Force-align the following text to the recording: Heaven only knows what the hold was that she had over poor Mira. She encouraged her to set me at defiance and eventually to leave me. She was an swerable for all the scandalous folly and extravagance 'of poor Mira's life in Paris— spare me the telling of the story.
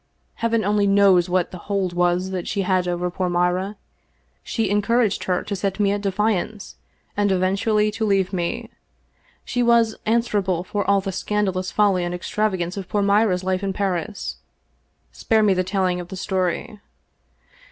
Heaven 0.37 0.63
only 0.65 0.87
knows 0.87 1.29
what 1.29 1.51
the 1.51 1.59
hold 1.69 1.93
was 1.93 2.31
that 2.31 2.47
she 2.47 2.63
had 2.63 2.87
over 2.87 3.11
poor 3.11 3.29
Mira. 3.29 3.75
She 4.41 4.67
encouraged 4.71 5.25
her 5.25 5.43
to 5.43 5.55
set 5.55 5.79
me 5.79 5.91
at 5.91 6.01
defiance 6.01 6.75
and 7.15 7.31
eventually 7.31 7.91
to 7.91 8.03
leave 8.03 8.33
me. 8.33 8.71
She 9.45 9.61
was 9.61 9.95
an 10.07 10.21
swerable 10.23 10.65
for 10.65 10.83
all 10.89 11.01
the 11.01 11.11
scandalous 11.11 11.71
folly 11.71 12.03
and 12.03 12.15
extravagance 12.15 12.77
'of 12.77 12.89
poor 12.89 13.03
Mira's 13.03 13.43
life 13.43 13.61
in 13.61 13.73
Paris— 13.73 14.37
spare 15.21 15.43
me 15.43 15.53
the 15.53 15.63
telling 15.63 15.99
of 15.99 16.07
the 16.07 16.15
story. 16.17 16.79